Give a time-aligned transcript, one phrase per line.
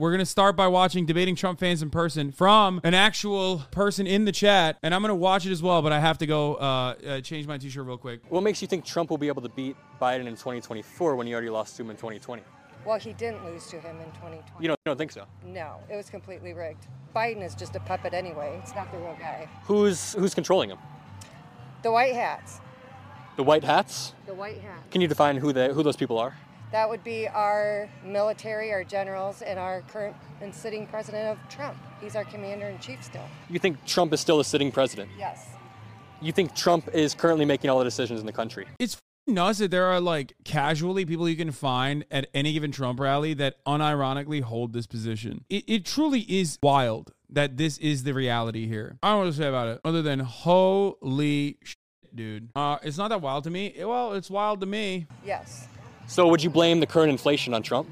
[0.00, 4.06] We're going to start by watching Debating Trump Fans in Person from an actual person
[4.06, 4.78] in the chat.
[4.82, 7.20] And I'm going to watch it as well, but I have to go uh, uh,
[7.20, 8.22] change my t shirt real quick.
[8.30, 11.34] What makes you think Trump will be able to beat Biden in 2024 when he
[11.34, 12.42] already lost to him in 2020?
[12.86, 14.42] Well, he didn't lose to him in 2020.
[14.58, 15.26] You don't, you don't think so?
[15.44, 16.86] No, it was completely rigged.
[17.14, 18.58] Biden is just a puppet anyway.
[18.62, 19.50] It's not the real guy.
[19.64, 20.78] Who's who's controlling him?
[21.82, 22.62] The white hats.
[23.36, 24.14] The white hats?
[24.24, 24.80] The white hats.
[24.90, 26.38] Can you define who they, who those people are?
[26.72, 31.76] That would be our military, our generals, and our current and sitting president of Trump.
[32.00, 33.26] He's our commander in chief still.
[33.48, 35.10] You think Trump is still a sitting president?
[35.18, 35.48] Yes.
[36.20, 38.66] You think Trump is currently making all the decisions in the country?
[38.78, 38.96] It's
[39.26, 43.34] nuts that there are like casually people you can find at any given Trump rally
[43.34, 45.44] that unironically hold this position.
[45.48, 48.96] It, it truly is wild that this is the reality here.
[49.02, 51.76] I don't know what to say about it other than holy shit,
[52.14, 52.50] dude.
[52.54, 53.74] Uh, it's not that wild to me.
[53.78, 55.06] Well, it's wild to me.
[55.24, 55.66] Yes.
[56.10, 57.88] So would you blame the current inflation on Trump?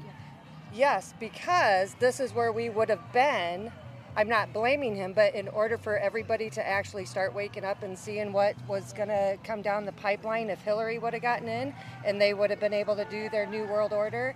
[0.73, 3.71] Yes, because this is where we would have been.
[4.17, 7.97] I'm not blaming him, but in order for everybody to actually start waking up and
[7.97, 11.73] seeing what was going to come down the pipeline if Hillary would have gotten in
[12.03, 14.35] and they would have been able to do their New World Order.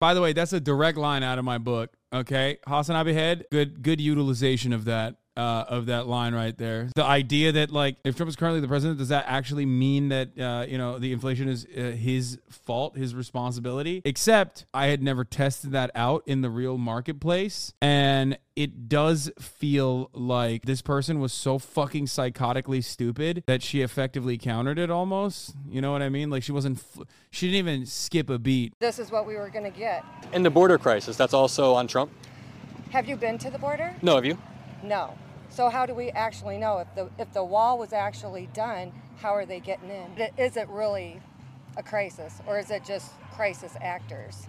[0.00, 1.90] By the way, that's a direct line out of my book.
[2.14, 6.90] Okay, Hassan Abihed, good good utilization of that uh, of that line right there.
[6.94, 10.38] The idea that like if Trump is currently the president, does that actually mean that
[10.38, 14.02] uh, you know the inflation is uh, his fault, his responsibility?
[14.04, 20.10] Except I had never tested that out in the real marketplace, and it does feel
[20.12, 25.54] like this person was so fucking psychotically stupid that she effectively countered it almost.
[25.68, 26.28] You know what I mean?
[26.28, 28.74] Like she wasn't, f- she didn't even skip a beat.
[28.78, 30.04] This is what we were going to get.
[30.32, 32.10] And the border crisis, that's also on Trump?
[32.90, 33.94] Have you been to the border?
[34.02, 34.36] No, have you?
[34.82, 35.14] No.
[35.52, 38.90] So how do we actually know if the if the wall was actually done?
[39.18, 40.28] How are they getting in?
[40.38, 41.20] Is it really
[41.76, 44.46] a crisis, or is it just crisis actors?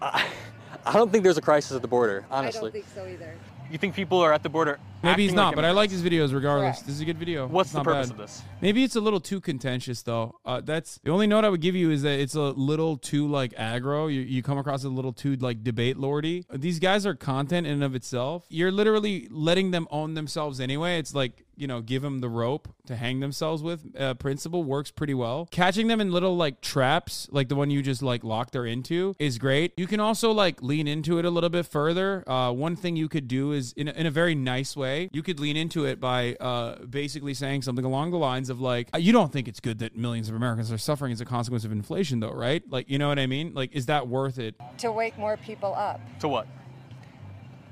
[0.00, 0.26] I,
[0.86, 2.58] I don't think there's a crisis at the border, honestly.
[2.58, 3.34] I don't think so either.
[3.70, 4.78] You think people are at the border?
[5.02, 6.76] Maybe he's acting not, but I like his videos regardless.
[6.76, 6.86] Correct.
[6.86, 7.46] This is a good video.
[7.46, 8.12] What's It's the not purpose bad.
[8.12, 8.42] of this?
[8.60, 10.38] Maybe it's a little too contentious though.
[10.44, 13.26] Uh, that's the only note I would give you is that it's a little too
[13.26, 14.12] like aggro.
[14.12, 16.44] You, you come across a little too like debate lordy.
[16.52, 18.44] These guys are content in and of itself.
[18.48, 20.98] You're literally letting them own themselves anyway.
[20.98, 23.94] It's like you know, give them the rope to hang themselves with.
[23.94, 25.46] Uh, principle works pretty well.
[25.50, 29.14] Catching them in little like traps, like the one you just like locked her into,
[29.18, 29.74] is great.
[29.76, 32.24] You can also like lean into it a little bit further.
[32.26, 35.22] Uh, one thing you could do is in a, in a very nice way, you
[35.22, 38.98] could lean into it by uh, basically saying something along the lines of like, "Uh,
[38.98, 41.72] you don't think it's good that millions of Americans are suffering as a consequence of
[41.72, 42.62] inflation, though, right?
[42.70, 43.52] Like, you know what I mean?
[43.54, 44.54] Like, is that worth it?
[44.78, 46.46] To wake more people up To what?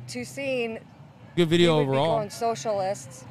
[0.09, 0.79] to seeing
[1.37, 2.17] Good video we would be overall.
[2.19, 3.25] going socialists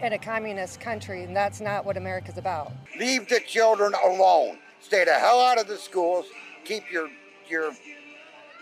[0.00, 2.72] in a communist country, and that's not what America's about.
[2.98, 4.58] Leave the children alone.
[4.80, 6.26] Stay the hell out of the schools.
[6.64, 7.08] Keep your
[7.48, 7.72] your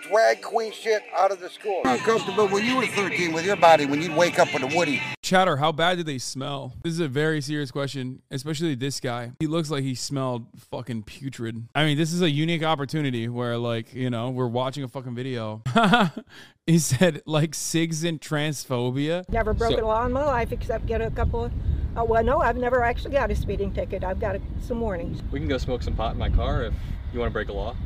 [0.03, 1.83] drag queen shit out of the schools.
[1.87, 5.01] Uncomfortable when you were 13 with your body when you'd wake up with a woody.
[5.23, 6.75] Chatter, how bad did they smell?
[6.83, 9.33] This is a very serious question, especially this guy.
[9.39, 11.69] He looks like he smelled fucking putrid.
[11.75, 15.15] I mean, this is a unique opportunity where, like, you know, we're watching a fucking
[15.15, 15.63] video.
[16.67, 19.29] he said, like, SIGs and transphobia.
[19.29, 21.53] Never broken So- a law in my life except get a couple of.
[21.97, 24.03] Uh, well, no, I've never actually got a speeding ticket.
[24.03, 25.21] I've got a, some warnings.
[25.31, 26.75] We can go smoke some pot in my car if
[27.13, 27.77] you want to break a law.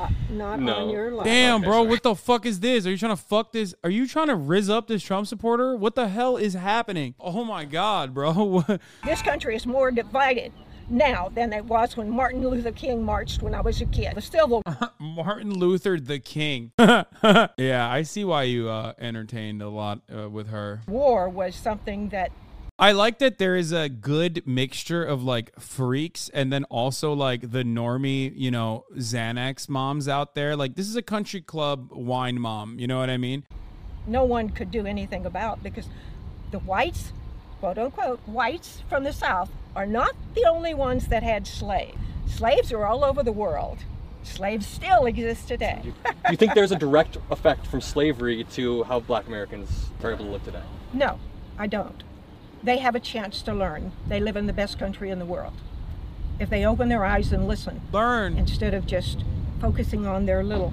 [0.00, 0.74] Uh, not No.
[0.74, 1.24] on your life.
[1.24, 1.88] Damn, Okay, bro, sorry.
[1.88, 2.86] what the fuck is this?
[2.86, 3.74] Are you trying to fuck this?
[3.82, 5.74] Are you trying to riz up this Trump supporter?
[5.76, 7.14] What the hell is happening?
[7.18, 8.64] Oh my god, bro.
[9.04, 10.52] This country is more divided
[10.90, 14.14] now than it was when Martin Luther King marched when I was a kid.
[14.14, 14.62] The civil
[15.00, 16.70] Martin Luther the King.
[16.78, 20.80] yeah, I see why you uh, entertained a lot uh, with her.
[20.86, 22.30] war was something that
[22.80, 27.50] I like that there is a good mixture of like freaks and then also like
[27.50, 30.54] the normie, you know, Xanax moms out there.
[30.54, 33.44] Like this is a country club wine mom, you know what I mean?
[34.08, 35.86] no one could do anything about because
[36.50, 37.12] the whites,
[37.60, 41.96] quote unquote, whites from the South are not the only ones that had slaves.
[42.26, 43.78] Slaves are all over the world.
[44.22, 45.80] Slaves still exist today.
[45.82, 45.92] Do
[46.30, 50.30] you think there's a direct effect from slavery to how black Americans are able to
[50.30, 50.62] live today?
[50.94, 51.20] No,
[51.58, 52.02] I don't.
[52.62, 53.92] They have a chance to learn.
[54.08, 55.54] They live in the best country in the world.
[56.38, 58.36] If they open their eyes and listen Learn.
[58.36, 59.24] instead of just
[59.60, 60.72] focusing on their little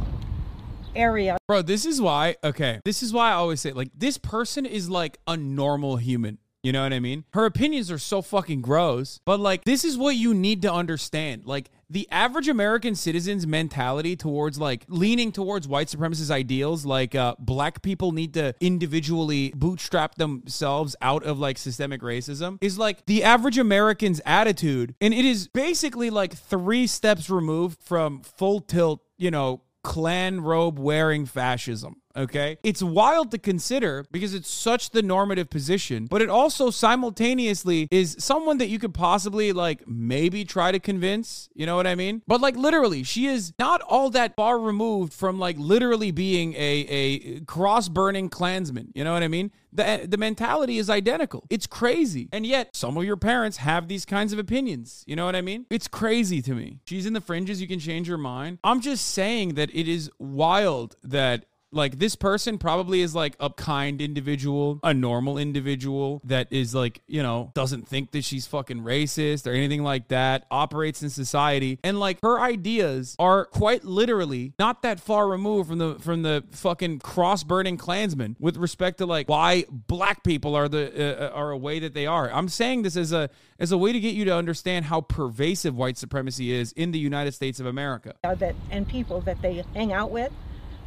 [0.96, 1.38] area.
[1.48, 4.90] Bro, this is why, okay, this is why I always say, like, this person is
[4.90, 6.38] like a normal human.
[6.66, 7.26] You know what I mean?
[7.34, 11.46] Her opinions are so fucking gross, but like, this is what you need to understand.
[11.46, 17.36] Like, the average American citizen's mentality towards like leaning towards white supremacist ideals, like uh,
[17.38, 23.24] black people need to individually bootstrap themselves out of like systemic racism, is like the
[23.24, 24.96] average American's attitude.
[25.00, 30.80] And it is basically like three steps removed from full tilt, you know, Klan robe
[30.80, 32.02] wearing fascism.
[32.16, 32.58] Okay.
[32.64, 38.16] It's wild to consider because it's such the normative position, but it also simultaneously is
[38.20, 41.50] someone that you could possibly like maybe try to convince.
[41.54, 42.22] You know what I mean?
[42.28, 46.58] But like literally, she is not all that far removed from like literally being a,
[46.58, 48.92] a cross burning Klansman.
[48.96, 49.52] You know what I mean?
[49.74, 51.46] The, the mentality is identical.
[51.50, 52.30] It's crazy.
[52.32, 55.04] And yet, some of your parents have these kinds of opinions.
[55.06, 55.66] You know what I mean?
[55.70, 56.80] It's crazy to me.
[56.86, 57.60] She's in the fringes.
[57.60, 58.60] You can change your mind.
[58.64, 63.50] I'm just saying that it is wild that like this person probably is like a
[63.50, 68.82] kind individual, a normal individual that is like, you know, doesn't think that she's fucking
[68.82, 71.80] racist or anything like that, operates in society.
[71.84, 76.44] And like her ideas are quite literally not that far removed from the from the
[76.52, 81.58] fucking cross-burning Klansman with respect to like why black people are the uh, are a
[81.58, 82.32] way that they are.
[82.32, 83.30] I'm saying this as a
[83.60, 87.00] as a way to get you to understand how pervasive white supremacy is in the
[87.00, 88.16] United States of America.
[88.24, 90.32] Uh, that and people that they hang out with,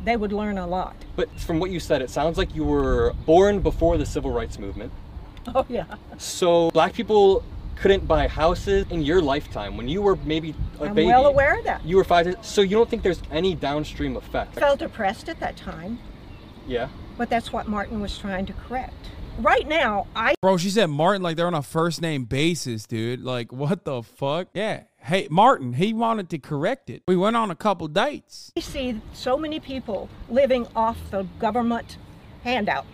[0.04, 0.94] they would learn a lot.
[1.16, 4.58] But from what you said, it sounds like you were born before the civil rights
[4.58, 4.92] movement.
[5.54, 5.84] Oh yeah.
[6.18, 7.42] So black people
[7.76, 11.06] couldn't buy houses in your lifetime when you were maybe a I'm baby.
[11.06, 11.82] well aware of that.
[11.86, 12.36] You were five.
[12.42, 14.58] So you don't think there's any downstream effect?
[14.58, 16.00] I felt oppressed at that time,
[16.66, 16.88] Yeah.
[17.16, 18.92] but that's what Martin was trying to correct.
[19.38, 23.22] Right now, I Bro, she said Martin like they're on a first name basis, dude.
[23.22, 24.48] Like, what the fuck?
[24.52, 24.82] Yeah.
[25.08, 27.02] Hey, Martin, he wanted to correct it.
[27.08, 28.52] We went on a couple dates.
[28.54, 31.96] We see so many people living off the government
[32.44, 32.84] handout.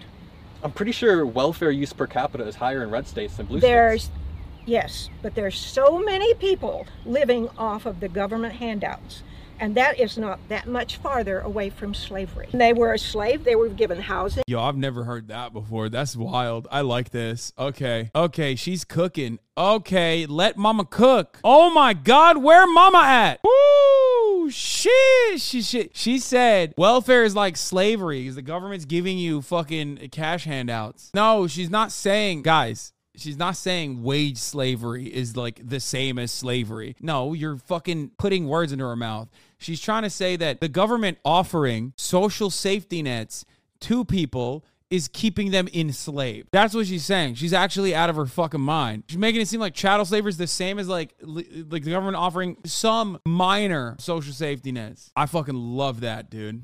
[0.62, 4.04] I'm pretty sure welfare use per capita is higher in red states than blue There's,
[4.04, 4.16] states.
[4.16, 9.24] There's, yes, but there's so many people living off of the government handouts.
[9.60, 12.48] And that is not that much farther away from slavery.
[12.52, 14.44] They were a slave, they were given housing.
[14.46, 15.88] Yo, I've never heard that before.
[15.88, 16.68] That's wild.
[16.70, 17.52] I like this.
[17.58, 18.10] Okay.
[18.14, 19.38] Okay, she's cooking.
[19.56, 21.38] Okay, let mama cook.
[21.44, 23.40] Oh my god, where mama at?
[23.44, 24.50] Woo!
[24.50, 25.40] Shit.
[25.40, 25.96] She shit.
[25.96, 31.10] She said welfare is like slavery because the government's giving you fucking cash handouts.
[31.14, 36.32] No, she's not saying, guys, She's not saying wage slavery is like the same as
[36.32, 36.96] slavery.
[37.00, 39.28] No, you're fucking putting words into her mouth.
[39.58, 43.44] She's trying to say that the government offering social safety nets
[43.80, 46.48] to people is keeping them enslaved.
[46.52, 47.34] That's what she's saying.
[47.34, 49.04] She's actually out of her fucking mind.
[49.08, 51.48] She's making it seem like chattel slavery is the same as like like
[51.82, 55.10] the government offering some minor social safety nets.
[55.16, 56.62] I fucking love that, dude.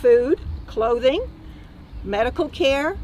[0.00, 1.28] food, clothing,
[2.04, 2.96] medical care.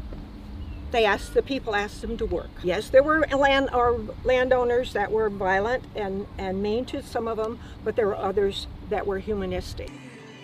[0.91, 2.49] They asked the people asked them to work.
[2.63, 7.37] Yes, there were land or landowners that were violent and, and mean to some of
[7.37, 9.89] them, but there were others that were humanistic.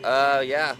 [0.03, 0.75] Uh, yeah.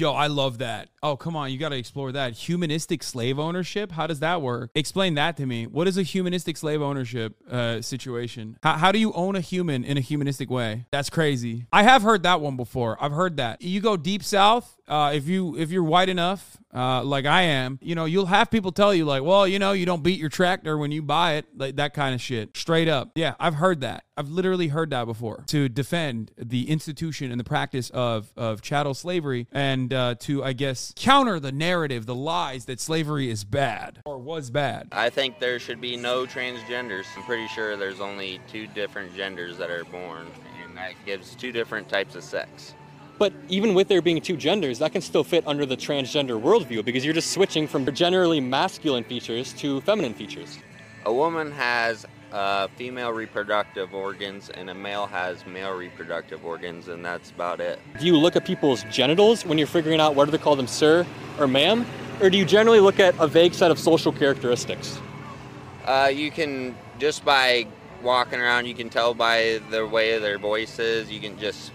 [0.00, 0.88] Yo, I love that.
[1.02, 2.32] Oh, come on, you got to explore that.
[2.32, 3.92] Humanistic slave ownership?
[3.92, 4.70] How does that work?
[4.74, 5.66] Explain that to me.
[5.66, 8.56] What is a humanistic slave ownership uh, situation?
[8.62, 10.86] How, how do you own a human in a humanistic way?
[10.90, 11.66] That's crazy.
[11.70, 12.96] I have heard that one before.
[12.98, 13.60] I've heard that.
[13.60, 17.78] You go deep south, uh, if you if you're white enough, uh, like I am,
[17.80, 20.28] you know, you'll have people tell you like, well, you know, you don't beat your
[20.28, 22.56] tractor when you buy it, like that kind of shit.
[22.56, 23.12] Straight up.
[23.14, 24.02] Yeah, I've heard that.
[24.16, 25.44] I've literally heard that before.
[25.46, 30.52] To defend the institution and the practice of of chattel slavery and uh, to, I
[30.52, 34.88] guess, counter the narrative, the lies that slavery is bad or was bad.
[34.92, 37.06] I think there should be no transgenders.
[37.16, 40.26] I'm pretty sure there's only two different genders that are born,
[40.64, 42.74] and that gives two different types of sex.
[43.18, 46.82] But even with there being two genders, that can still fit under the transgender worldview
[46.84, 50.58] because you're just switching from generally masculine features to feminine features.
[51.04, 57.04] A woman has uh, female reproductive organs, and a male has male reproductive organs, and
[57.04, 57.78] that's about it.
[57.98, 61.06] Do you look at people's genitals when you're figuring out whether to call them sir
[61.38, 61.86] or ma'am?
[62.20, 64.98] Or do you generally look at a vague set of social characteristics?
[65.86, 67.66] Uh, you can just by
[68.02, 71.10] walking around, you can tell by the way their voices.
[71.10, 71.72] You can just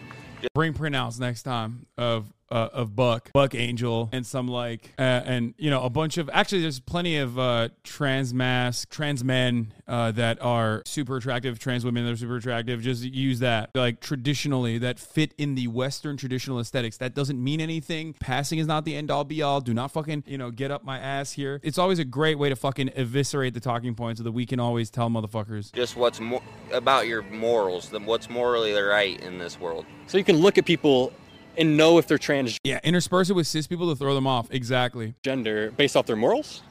[0.54, 5.54] Bring printouts next time of uh, of Buck, Buck Angel, and some like, uh, and
[5.58, 6.30] you know, a bunch of.
[6.34, 11.86] Actually, there's plenty of uh, trans masc, trans men uh, that are super attractive, trans
[11.86, 12.82] women that are super attractive.
[12.82, 16.98] Just use that like traditionally that fit in the Western traditional aesthetics.
[16.98, 18.14] That doesn't mean anything.
[18.20, 19.62] Passing is not the end all be all.
[19.62, 21.60] Do not fucking you know get up my ass here.
[21.64, 24.60] It's always a great way to fucking eviscerate the talking points so that we can
[24.60, 25.74] always tell motherfuckers.
[25.74, 29.86] just what's mo- about your morals, the, what's morally right in this world.
[30.08, 31.12] So you can look at people
[31.58, 34.48] and know if they're transgender Yeah, intersperse it with cis people to throw them off.
[34.52, 35.16] Exactly.
[35.24, 36.62] Gender based off their morals?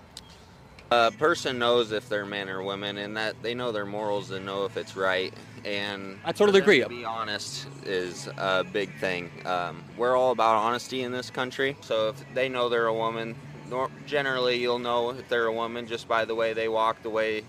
[0.90, 4.46] A person knows if they're men or women, and that they know their morals and
[4.46, 5.32] know if it's right.
[5.64, 6.80] And I totally agree.
[6.80, 9.30] To be honest is a big thing.
[9.46, 11.76] Um, we're all about honesty in this country.
[11.80, 13.34] So if they know they're a woman,
[13.70, 17.10] nor- generally you'll know if they're a woman just by the way they walk, the
[17.10, 17.44] way,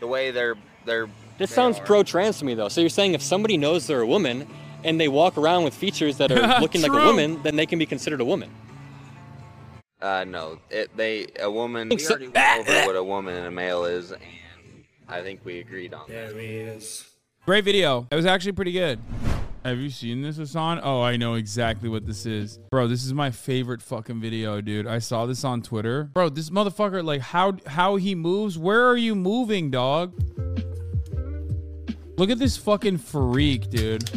[0.00, 1.08] the way they're they're.
[1.38, 2.68] This they sounds pro trans to me though.
[2.68, 4.46] So you're saying if somebody knows they're a woman
[4.84, 7.78] and they walk around with features that are looking like a woman, then they can
[7.78, 8.50] be considered a woman.
[10.00, 11.88] Uh, no, it, they a woman.
[11.88, 14.20] We so- already went over what a woman and a male is, and
[15.08, 16.34] I think we agreed on that.
[17.46, 18.06] Great video.
[18.10, 19.00] It was actually pretty good.
[19.64, 20.80] Have you seen this, Hasan?
[20.82, 22.58] Oh, I know exactly what this is.
[22.70, 24.86] Bro, this is my favorite fucking video, dude.
[24.86, 26.04] I saw this on Twitter.
[26.12, 28.58] Bro, this motherfucker, like how how he moves.
[28.58, 30.12] Where are you moving, dog?
[32.18, 34.08] Look at this fucking freak, dude.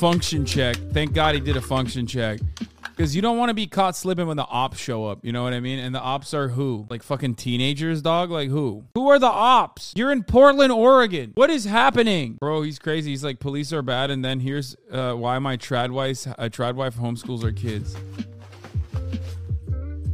[0.00, 0.76] Function check.
[0.92, 2.40] Thank God he did a function check.
[2.80, 5.22] Because you don't want to be caught slipping when the ops show up.
[5.22, 5.78] You know what I mean?
[5.78, 6.86] And the ops are who?
[6.88, 8.30] Like fucking teenagers, dog?
[8.30, 8.84] Like who?
[8.94, 9.92] Who are the ops?
[9.94, 11.32] You're in Portland, Oregon.
[11.34, 12.38] What is happening?
[12.40, 13.10] Bro, he's crazy.
[13.10, 14.10] He's like, police are bad.
[14.10, 17.94] And then here's uh, why my trad wife, uh, trad wife homeschools her kids.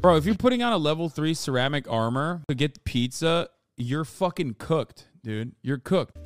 [0.01, 4.57] Bro, if you're putting on a level three ceramic armor to get pizza, you're fucking
[4.59, 5.53] cooked, dude.
[5.63, 6.17] You're cooked.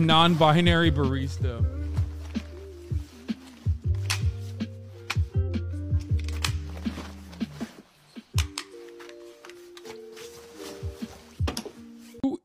[0.00, 1.81] Non-binary barista.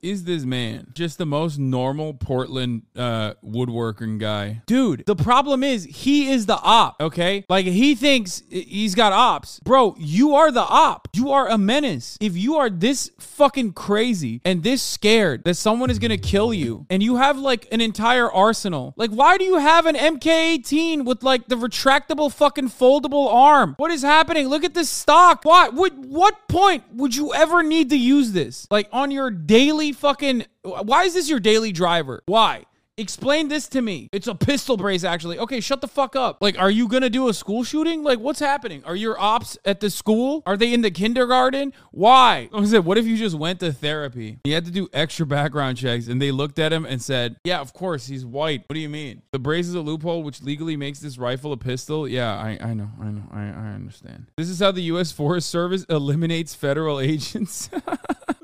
[0.07, 0.87] Is this man?
[0.93, 4.61] Just the most normal Portland uh, woodworking guy.
[4.65, 7.45] Dude, the problem is he is the op, okay?
[7.49, 9.59] Like he thinks he's got ops.
[9.59, 11.09] Bro, you are the op.
[11.13, 12.17] You are a menace.
[12.21, 16.85] If you are this fucking crazy and this scared that someone is gonna kill you
[16.89, 21.21] and you have like an entire arsenal, like why do you have an MK18 with
[21.21, 23.75] like the retractable fucking foldable arm?
[23.77, 24.47] What is happening?
[24.47, 25.43] Look at this stock.
[25.43, 28.67] What, what point would you ever need to use this?
[28.71, 30.45] Like on your daily fucking.
[30.63, 32.23] Why is this your daily driver?
[32.25, 32.65] Why?
[32.99, 34.09] Explain this to me.
[34.11, 35.37] It's a pistol brace, actually.
[35.37, 36.39] Okay, shut the fuck up.
[36.41, 38.01] Like, are you gonna do a school shooting?
[38.03, 38.83] Like, what's happening?
[38.85, 40.41] Are your ops at the school?
[40.47, 41.73] Are they in the kindergarten?
[41.91, 42.49] Why?
[42.53, 44.39] I said, what if you just went to therapy?
[44.43, 47.59] He had to do extra background checks, and they looked at him and said, "Yeah,
[47.59, 48.63] of course, he's white.
[48.67, 49.21] What do you mean?
[49.31, 52.07] The brace is a loophole which legally makes this rifle a pistol.
[52.07, 54.25] Yeah, I, I know, I know, I, I understand.
[54.37, 55.11] This is how the U.S.
[55.11, 57.69] Forest Service eliminates federal agents."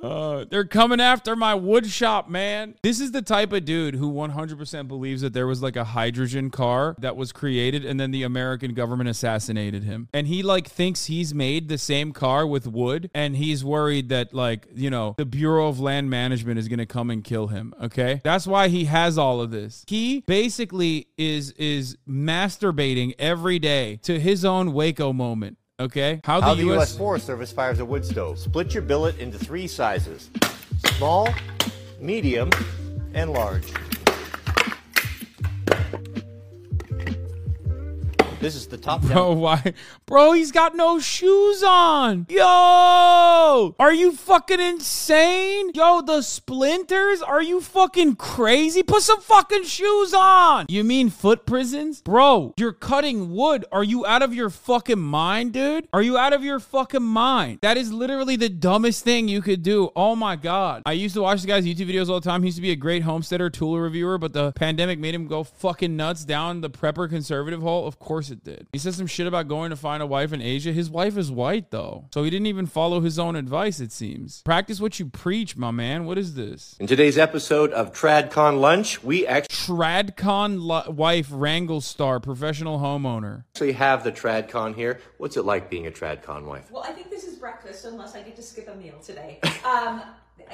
[0.03, 2.75] Uh, they're coming after my wood shop, man.
[2.83, 6.49] This is the type of dude who 100% believes that there was like a hydrogen
[6.49, 10.09] car that was created and then the American government assassinated him.
[10.13, 14.33] And he like thinks he's made the same car with wood and he's worried that
[14.33, 17.73] like, you know, the Bureau of Land Management is going to come and kill him,
[17.81, 18.19] okay?
[18.23, 19.85] That's why he has all of this.
[19.87, 25.57] He basically is is masturbating every day to his own Waco moment.
[25.83, 26.77] Okay, how the, How the U.S.
[26.77, 26.97] U.S.
[26.97, 28.39] Forest Service fires a wood stove.
[28.39, 30.29] Split your billet into three sizes
[30.95, 31.27] small,
[31.99, 32.49] medium,
[33.13, 33.65] and large.
[38.43, 39.11] This is the top down.
[39.11, 39.73] Bro, why?
[40.05, 42.25] Bro, he's got no shoes on.
[42.27, 43.73] Yo!
[43.79, 45.71] Are you fucking insane?
[45.73, 47.21] Yo, the splinters?
[47.21, 48.83] Are you fucking crazy?
[48.83, 50.65] Put some fucking shoes on.
[50.67, 52.01] You mean foot prisons?
[52.01, 53.63] Bro, you're cutting wood.
[53.71, 55.87] Are you out of your fucking mind, dude?
[55.93, 57.59] Are you out of your fucking mind?
[57.61, 59.89] That is literally the dumbest thing you could do.
[59.95, 60.81] Oh my God.
[60.85, 62.43] I used to watch the guy's YouTube videos all the time.
[62.43, 65.45] He used to be a great homesteader, tool reviewer, but the pandemic made him go
[65.45, 67.87] fucking nuts down the prepper conservative hole.
[67.87, 68.67] Of course it did.
[68.73, 70.73] He said some shit about going to find a wife in Asia.
[70.73, 72.05] His wife is white though.
[72.13, 74.41] So he didn't even follow his own advice, it seems.
[74.41, 76.05] Practice what you preach, my man.
[76.05, 76.75] What is this?
[76.79, 79.53] In today's episode of TradCon Lunch, we actually.
[79.75, 83.45] Tradcon li- wife Wrangle star, professional homeowner.
[83.53, 84.99] actually have the TradCon here.
[85.17, 86.69] What's it like being a TradCon wife?
[86.71, 87.12] Well, I think this is
[87.43, 89.39] breakfast unless I get to skip a meal today.
[89.65, 90.01] Um,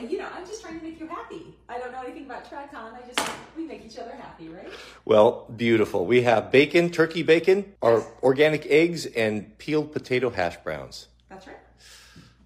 [0.08, 1.56] you know, I'm just trying to make you happy.
[1.68, 2.94] I don't know anything about TradCon.
[2.94, 3.20] I just,
[3.58, 4.70] we make each other happy, right?
[5.04, 6.06] Well, beautiful.
[6.06, 11.08] We have bacon, turkey bacon, our organic eggs, and peeled potato hash browns.
[11.28, 11.58] That's right.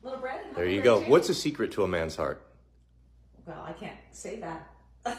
[0.01, 0.39] A little bread.
[0.55, 1.01] There you go.
[1.01, 2.41] What's the secret to a man's heart?
[3.45, 4.69] Well, I can't say that.
[5.05, 5.17] I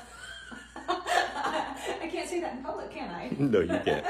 [2.11, 3.29] can't say that in public, can I?
[3.39, 4.07] No, you can't.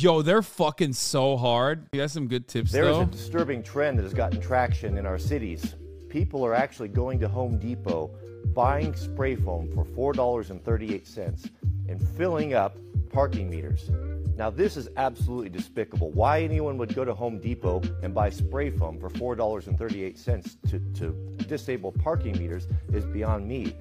[0.00, 1.88] Yo, they're fucking so hard.
[1.92, 3.02] You got some good tips There is though.
[3.02, 5.74] a disturbing trend that has gotten traction in our cities.
[6.08, 8.08] People are actually going to Home Depot,
[8.54, 11.50] buying spray foam for $4.38
[11.88, 12.76] and filling up
[13.10, 13.90] parking meters.
[14.36, 16.12] Now, this is absolutely despicable.
[16.12, 21.44] Why anyone would go to Home Depot and buy spray foam for $4.38 to, to
[21.48, 23.74] disable parking meters is beyond me.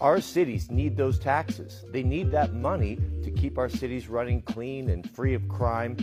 [0.00, 1.86] Our cities need those taxes.
[1.90, 5.96] They need that money to keep our cities running clean and free of crime.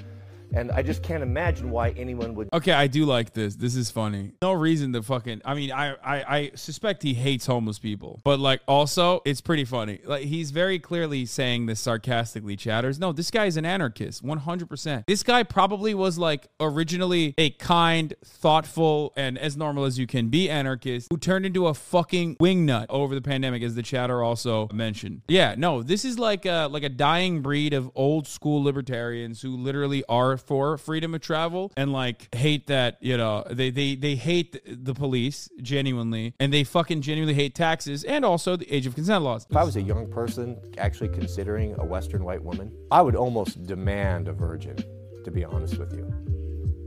[0.54, 3.56] And I just can't imagine why anyone would Okay, I do like this.
[3.56, 4.34] This is funny.
[4.42, 5.42] No reason to fucking.
[5.44, 9.66] I mean, I, I I suspect he hates homeless people, but like also it's pretty
[9.66, 10.00] funny.
[10.06, 12.56] Like he's very clearly saying this sarcastically.
[12.56, 13.00] Chatters.
[13.00, 15.08] No, this guy is an anarchist, one hundred percent.
[15.08, 20.30] This guy probably was like originally a kind, thoughtful, and as normal as you can
[20.30, 24.68] be anarchist who turned into a fucking wingnut over the pandemic, as the chatter also
[24.72, 25.22] mentioned.
[25.28, 29.58] Yeah, no, this is like a like a dying breed of old school libertarians who
[29.58, 34.16] literally are for freedom of travel and like hate that you know they they they
[34.16, 38.96] hate the police genuinely and they fucking genuinely hate taxes and also the age of
[38.96, 39.46] consent laws.
[39.50, 43.64] If I was a young person actually considering a Western white woman, I would almost
[43.64, 44.78] demand a virgin,
[45.24, 46.12] to be honest with you.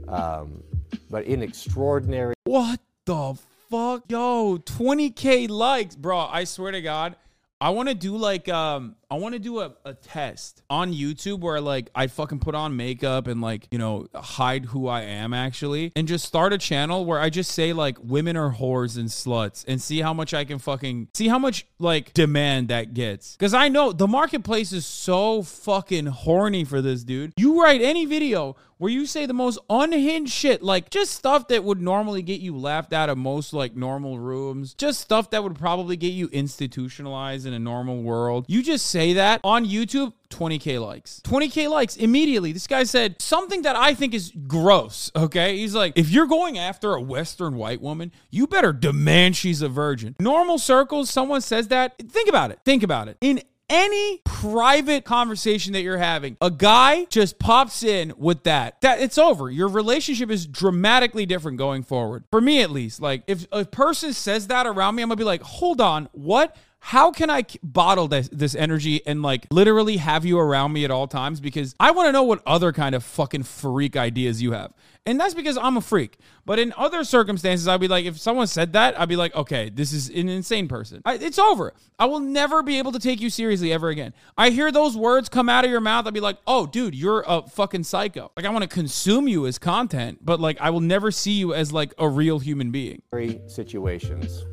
[0.07, 0.63] Um,
[1.09, 2.33] but in extraordinary.
[2.45, 3.37] What the
[3.69, 6.19] fuck, yo, 20k likes, bro.
[6.19, 7.15] I swear to God.
[7.59, 11.39] I want to do like um I want to do a, a test on YouTube
[11.39, 15.33] where like I fucking put on makeup and like you know hide who I am
[15.33, 19.07] actually and just start a channel where I just say like women are whores and
[19.07, 23.37] sluts and see how much I can fucking see how much like demand that gets
[23.37, 27.31] because I know the marketplace is so fucking horny for this dude.
[27.37, 31.63] You write any video where you say the most unhinged shit, like just stuff that
[31.63, 35.55] would normally get you laughed out of most like normal rooms, just stuff that would
[35.55, 38.45] probably get you institutionalized in a normal world.
[38.47, 41.21] You just say that on YouTube, 20k likes.
[41.23, 42.51] 20k likes immediately.
[42.51, 45.55] This guy said something that I think is gross, okay?
[45.55, 49.69] He's like, if you're going after a Western white woman, you better demand she's a
[49.69, 50.15] virgin.
[50.19, 52.59] Normal circles, someone says that, think about it.
[52.65, 53.17] Think about it.
[53.21, 53.39] In
[53.69, 58.81] any private conversation that you're having, a guy just pops in with that.
[58.81, 59.51] That it's over.
[59.51, 62.23] Your relationship is dramatically different going forward.
[62.31, 63.01] For me at least.
[63.01, 66.09] Like if a person says that around me, I'm going to be like, "Hold on.
[66.13, 66.55] What?
[66.79, 70.91] How can I bottle this this energy and like literally have you around me at
[70.91, 74.53] all times because I want to know what other kind of fucking freak ideas you
[74.53, 74.73] have."
[75.07, 76.17] And that's because I'm a freak.
[76.45, 79.69] But in other circumstances, I'd be like, if someone said that, I'd be like, okay,
[79.69, 81.01] this is an insane person.
[81.05, 81.73] I, it's over.
[81.97, 84.13] I will never be able to take you seriously ever again.
[84.37, 86.07] I hear those words come out of your mouth.
[86.07, 88.31] I'd be like, oh, dude, you're a fucking psycho.
[88.35, 91.53] Like, I want to consume you as content, but like, I will never see you
[91.53, 93.01] as like a real human being.
[93.09, 94.43] Three situations,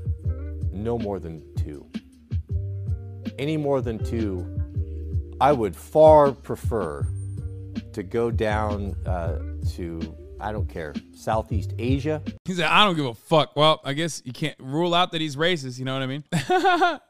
[0.73, 1.85] no more than two.
[3.39, 4.47] Any more than two,
[5.41, 7.07] I would far prefer
[7.93, 9.39] to go down uh,
[9.73, 12.23] to, I don't care, Southeast Asia.
[12.45, 13.57] He said, I don't give a fuck.
[13.57, 15.79] Well, I guess you can't rule out that he's racist.
[15.79, 16.25] You know what I mean?
[16.33, 17.01] I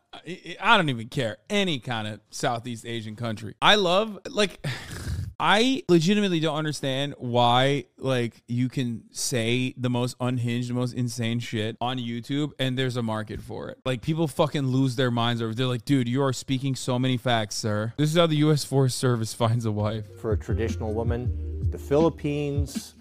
[0.61, 1.38] I don't even care.
[1.50, 3.57] Any kind of Southeast Asian country.
[3.61, 4.64] I love, like,
[5.46, 11.38] I legitimately don't understand why, like, you can say the most unhinged, the most insane
[11.38, 13.78] shit on YouTube and there's a market for it.
[13.85, 17.18] Like, people fucking lose their minds over They're like, dude, you are speaking so many
[17.18, 17.92] facts, sir.
[17.98, 18.64] This is how the U.S.
[18.64, 20.07] Forest Service finds a wife.
[20.18, 22.94] For a traditional woman, the Philippines,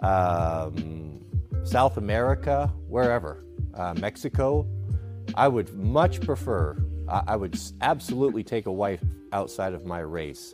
[0.00, 1.24] um,
[1.64, 4.66] South America, wherever, uh, Mexico,
[5.34, 6.76] I would much prefer,
[7.08, 10.52] I, I would absolutely take a wife outside of my race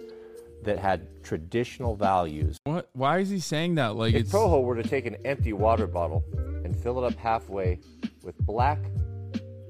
[0.65, 2.59] that had traditional values.
[2.65, 2.89] What?
[2.93, 3.97] Why is he saying that?
[3.97, 4.33] Like, If it's.
[4.33, 6.25] Proho were to take an empty water bottle
[6.65, 7.81] and fill it up halfway
[8.23, 8.79] with black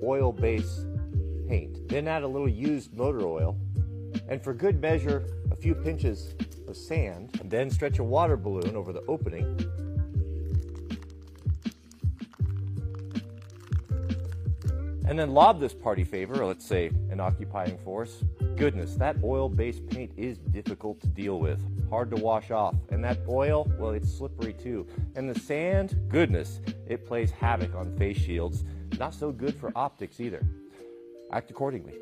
[0.03, 0.87] oil based
[1.49, 3.57] paint, then add a little used motor oil,
[4.29, 6.35] and for good measure, a few pinches
[6.69, 9.59] of sand, and then stretch a water balloon over the opening.
[15.13, 18.25] And then lob this party favor, let's say an occupying force.
[18.57, 22.77] Goodness, that oil based paint is difficult to deal with, hard to wash off.
[22.89, 24.87] And that oil, well, it's slippery too.
[25.15, 28.65] And the sand, goodness, it plays havoc on face shields.
[28.99, 30.43] Not so good for optics either.
[31.31, 31.93] Act accordingly.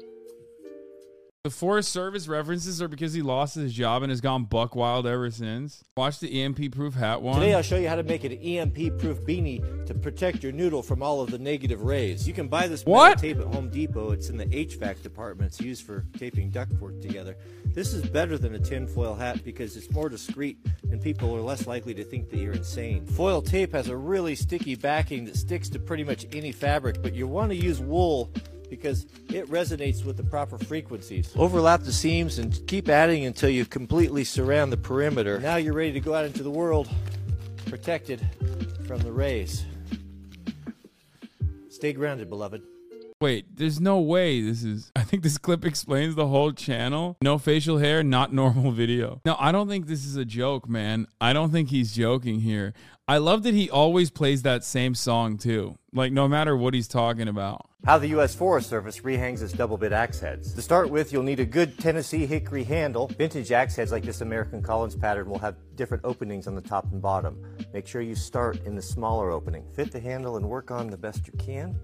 [1.42, 5.07] The Forest Service references are because he lost his job and has gone buck wild
[5.07, 5.83] ever since.
[5.96, 7.40] Watch the EMP proof hat one.
[7.40, 10.83] Today I'll show you how to make an EMP proof beanie to protect your noodle
[10.83, 12.29] from all of the negative rays.
[12.29, 13.16] You can buy this What?
[13.20, 14.11] tape at Home Depot.
[14.11, 15.53] It's in the HVAC department.
[15.53, 17.38] It's used for taping ductwork together.
[17.64, 20.59] This is better than a tinfoil hat because it's more discreet
[20.92, 23.07] and people are less likely to think that you're insane.
[23.07, 27.14] Foil tape has a really sticky backing that sticks to pretty much any fabric, but
[27.14, 28.31] you want to use wool
[28.70, 31.35] because it resonates with the proper frequencies.
[31.37, 35.40] Overlap the seams and keep adding until you completely surround the perimeter.
[35.40, 36.88] Now you're ready to go out into the world
[37.66, 38.26] protected
[38.87, 39.64] from the rays.
[41.68, 42.62] Stay grounded, beloved.
[43.20, 44.90] Wait, there's no way this is.
[44.96, 47.18] I think this clip explains the whole channel.
[47.22, 49.20] No facial hair, not normal video.
[49.24, 51.06] No, I don't think this is a joke, man.
[51.20, 52.72] I don't think he's joking here.
[53.06, 55.76] I love that he always plays that same song too.
[55.92, 57.69] Like no matter what he's talking about.
[57.87, 58.35] How the U.S.
[58.35, 60.53] Forest Service rehangs its double bit axe heads.
[60.53, 63.09] To start with, you'll need a good Tennessee hickory handle.
[63.09, 66.93] Vintage axe heads like this American Collins pattern will have different openings on the top
[66.93, 67.43] and bottom.
[67.73, 69.64] Make sure you start in the smaller opening.
[69.73, 71.75] Fit the handle and work on the best you can.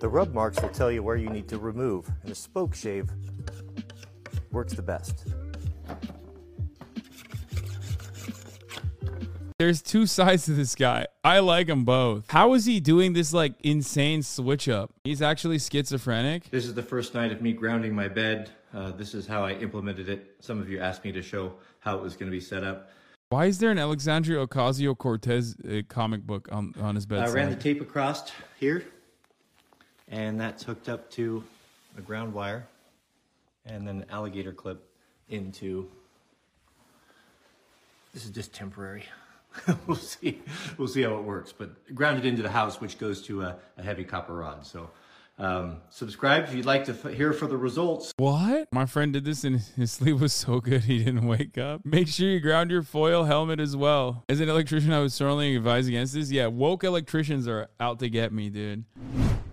[0.00, 3.08] The rub marks will tell you where you need to remove, and a spoke shave
[4.50, 5.28] works the best.
[9.58, 11.08] There's two sides to this guy.
[11.24, 12.30] I like them both.
[12.30, 14.92] How is he doing this like insane switch up?
[15.02, 16.48] He's actually schizophrenic.
[16.50, 18.52] This is the first night of me grounding my bed.
[18.72, 20.36] Uh, this is how I implemented it.
[20.38, 22.92] Some of you asked me to show how it was going to be set up.
[23.30, 27.24] Why is there an Alexandria Ocasio Cortez uh, comic book on, on his bed?
[27.24, 28.84] I ran the tape across here,
[30.06, 31.42] and that's hooked up to
[31.96, 32.64] a ground wire,
[33.66, 34.88] and then an alligator clip
[35.28, 35.88] into.
[38.14, 39.02] This is just temporary.
[39.86, 40.40] we'll see.
[40.76, 41.52] We'll see how it works.
[41.52, 44.66] But grounded into the house, which goes to a, a heavy copper rod.
[44.66, 44.90] So,
[45.38, 48.12] um, subscribe if you'd like to f- hear the results.
[48.16, 48.68] What?
[48.72, 51.82] My friend did this and his sleep was so good he didn't wake up.
[51.84, 54.24] Make sure you ground your foil helmet as well.
[54.28, 56.32] As an electrician, I would strongly advise against this.
[56.32, 58.84] Yeah, woke electricians are out to get me, dude.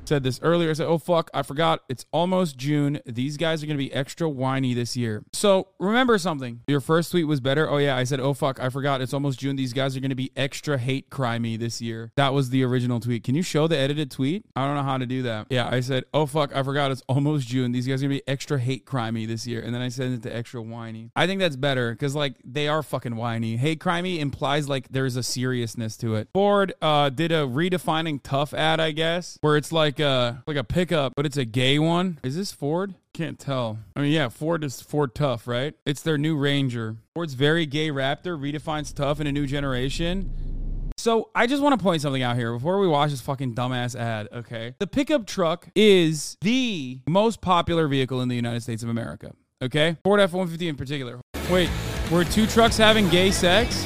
[0.08, 0.70] Said this earlier.
[0.70, 1.82] I said, oh fuck, I forgot.
[1.90, 3.00] It's almost June.
[3.06, 5.24] These guys are going to be extra whiny this year.
[5.34, 6.62] So remember something.
[6.68, 7.70] Your first tweet was better.
[7.70, 9.02] Oh yeah, I said, oh fuck, I forgot.
[9.02, 9.56] It's almost June.
[9.56, 12.12] These guys are going to be extra hate crimey this year.
[12.18, 13.24] That was the original tweet.
[13.24, 14.46] Can you show the edited tweet?
[14.56, 15.48] I don't know how to do that.
[15.50, 16.92] Yeah, I said, oh fuck, I forgot.
[16.92, 17.72] It's almost June.
[17.72, 19.62] These guys are going to be extra hate crimey this year.
[19.62, 21.12] And then I sent it to extra whiny.
[21.16, 23.58] I think that's better because like they are fucking whiny.
[23.58, 26.30] Hate crimey implies like there's a seriousness to it.
[26.34, 30.64] Ford uh, did a redefining tough ad, I guess, where it's like a like a
[30.64, 32.20] pickup, but it's a gay one.
[32.24, 32.96] Is this Ford?
[33.14, 33.80] Can't tell.
[33.96, 35.74] I mean, yeah, Ford is Ford Tough, right?
[35.86, 36.98] It's their new Ranger.
[37.14, 40.92] Ford's very gay Raptor redefines tough in a new generation.
[40.98, 43.96] So I just want to point something out here before we watch this fucking dumbass
[43.96, 44.76] ad, okay?
[44.80, 49.98] The pickup truck is the most popular vehicle in the United States of America, okay?
[50.04, 51.20] Ford F-150 in particular.
[51.50, 51.70] Wait,
[52.12, 53.86] were two trucks having gay sex?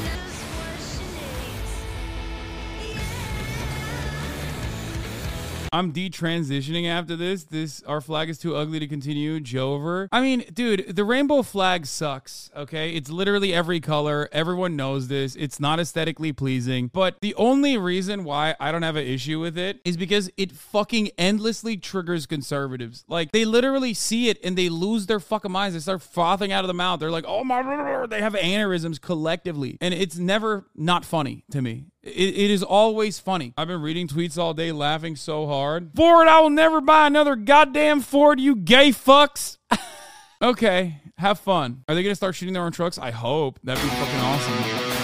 [5.72, 7.44] I'm detransitioning after this.
[7.44, 9.40] This our flag is too ugly to continue.
[9.40, 10.08] Jover.
[10.12, 12.50] I mean, dude, the rainbow flag sucks.
[12.56, 14.30] Okay, it's literally every color.
[14.32, 15.36] Everyone knows this.
[15.36, 16.90] It's not aesthetically pleasing.
[16.94, 20.52] But the only reason why I don't have an issue with it is because it
[20.52, 23.06] fucking endlessly triggers conservatives.
[23.08, 25.76] Like they literally see it and they lose their fucking minds.
[25.76, 27.00] They start frothing out of the mouth.
[27.00, 31.86] They're like, oh my, they have aneurysms collectively, and it's never not funny to me.
[32.02, 33.54] It, it is always funny.
[33.58, 35.92] I've been reading tweets all day, laughing so hard.
[35.96, 39.58] Ford, I will never buy another goddamn Ford, you gay fucks.
[40.42, 41.84] okay, have fun.
[41.88, 42.98] Are they gonna start shooting their own trucks?
[42.98, 43.60] I hope.
[43.64, 44.99] That'd be fucking awesome.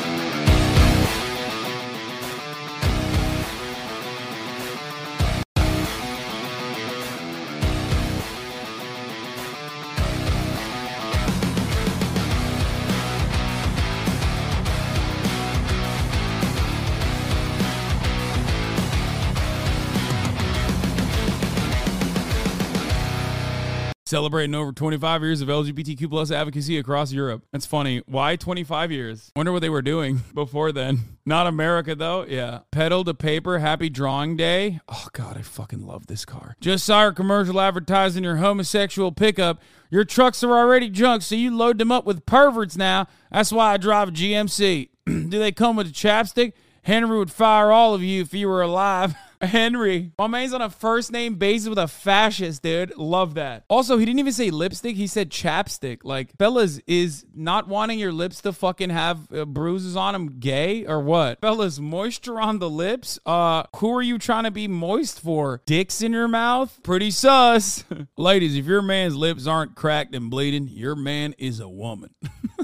[24.15, 27.43] Celebrating over 25 years of LGBTQ plus advocacy across Europe.
[27.51, 28.01] That's funny.
[28.06, 29.30] Why 25 years?
[29.36, 30.99] Wonder what they were doing before then.
[31.25, 32.25] Not America though.
[32.25, 32.60] Yeah.
[32.71, 33.60] Pedal to paper.
[33.60, 34.80] Happy Drawing Day.
[34.88, 36.56] Oh God, I fucking love this car.
[36.62, 39.62] Just saw your commercial advertising your homosexual pickup.
[39.91, 43.08] Your trucks are already junk, so you load them up with perverts now.
[43.34, 44.91] That's why I drive a GMC.
[45.06, 46.54] Do they come with a chapstick?
[46.84, 49.13] Henry would fire all of you if you were alive.
[49.45, 50.12] Henry.
[50.17, 52.97] My man's on a first name basis with a fascist, dude.
[52.97, 53.65] Love that.
[53.69, 54.95] Also, he didn't even say lipstick.
[54.95, 55.99] He said chapstick.
[56.03, 60.86] Like, fellas, is not wanting your lips to fucking have uh, bruises on them gay
[60.86, 61.39] or what?
[61.41, 63.19] Fellas, moisture on the lips?
[63.25, 65.62] Uh, who are you trying to be moist for?
[65.65, 66.79] Dicks in your mouth?
[66.84, 67.84] Pretty sus.
[68.17, 72.10] Ladies, if your man's lips aren't cracked and bleeding, your man is a woman.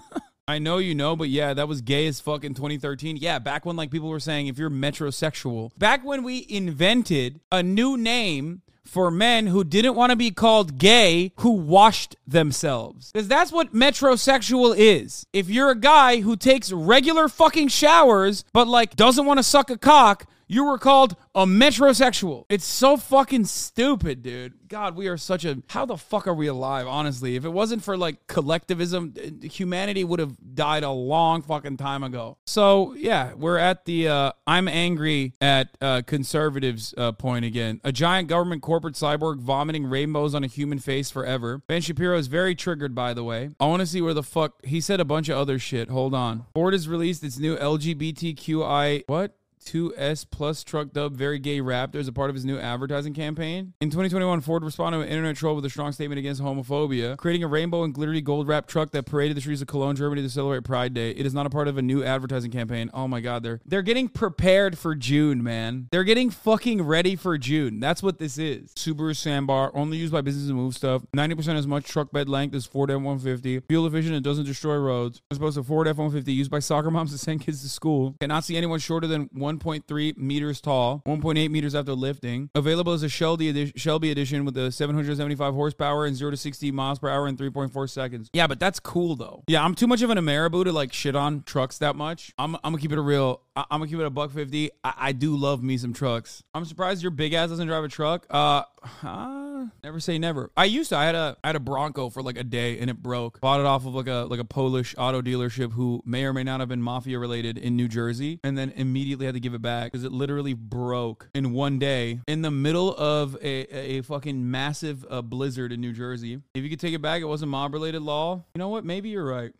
[0.47, 3.17] I know you know, but yeah, that was gay as fuck in 2013.
[3.17, 5.77] Yeah, back when like people were saying if you're metrosexual.
[5.77, 10.77] Back when we invented a new name for men who didn't want to be called
[10.77, 13.11] gay who washed themselves.
[13.11, 15.25] Because that's what metrosexual is.
[15.31, 19.69] If you're a guy who takes regular fucking showers but like doesn't want to suck
[19.69, 22.43] a cock, you were called a metrosexual.
[22.49, 24.67] It's so fucking stupid, dude.
[24.67, 25.63] God, we are such a.
[25.69, 27.37] How the fuck are we alive, honestly?
[27.37, 32.37] If it wasn't for like collectivism, humanity would have died a long fucking time ago.
[32.45, 37.79] So, yeah, we're at the uh, I'm angry at uh, conservatives uh, point again.
[37.85, 41.61] A giant government corporate cyborg vomiting rainbows on a human face forever.
[41.67, 43.51] Ben Shapiro is very triggered, by the way.
[43.57, 44.65] I want to see where the fuck.
[44.65, 45.89] He said a bunch of other shit.
[45.89, 46.45] Hold on.
[46.53, 49.03] Ford has released its new LGBTQI.
[49.07, 49.37] What?
[49.65, 53.73] 2S Plus truck Dub Very Gay Raptor as a part of his new advertising campaign.
[53.81, 57.43] In 2021, Ford responded to an internet troll with a strong statement against homophobia, creating
[57.43, 60.29] a rainbow and glittery gold wrapped truck that paraded the streets of Cologne, Germany to
[60.29, 61.11] celebrate Pride Day.
[61.11, 62.89] It is not a part of a new advertising campaign.
[62.93, 65.87] Oh my god, they're they're getting prepared for June, man.
[65.91, 67.79] They're getting fucking ready for June.
[67.79, 68.73] That's what this is.
[68.73, 71.03] Subaru Sandbar, only used by business and move stuff.
[71.15, 73.63] 90% as much truck bed length as Ford F-150.
[73.67, 75.21] Fuel efficient and doesn't destroy roads.
[75.31, 78.15] As opposed to Ford F-150 used by soccer moms to send kids to school.
[78.19, 82.49] Cannot see anyone shorter than 1.3 meters tall, 1.8 meters after lifting.
[82.55, 86.71] Available as a Shelby edition, Shelby edition with a 775 horsepower and 0 to 60
[86.71, 88.29] miles per hour in 3.4 seconds.
[88.33, 89.43] Yeah, but that's cool though.
[89.47, 92.33] Yeah, I'm too much of an Ameribu to like shit on trucks that much.
[92.37, 93.41] I'm, I'm gonna keep it a real.
[93.55, 94.71] I, am gonna keep it a buck fifty.
[94.83, 96.43] I, I do love me some trucks.
[96.53, 98.25] I'm surprised your big ass doesn't drive a truck.
[98.29, 98.63] Uh,
[99.03, 100.51] uh, never say never.
[100.57, 100.97] I used to.
[100.97, 103.39] I had a I had a Bronco for like a day and it broke.
[103.41, 106.43] Bought it off of like a like a Polish auto dealership who may or may
[106.43, 109.61] not have been mafia related in New Jersey, and then immediately had to give it
[109.61, 114.49] back because it literally broke in one day in the middle of a a fucking
[114.49, 116.39] massive uh, blizzard in New Jersey.
[116.53, 118.43] If you could take it back, it wasn't mob related law.
[118.55, 118.83] You know what?
[118.83, 119.53] Maybe you're right.